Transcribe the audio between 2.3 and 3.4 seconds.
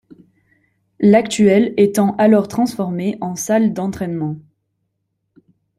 transformé en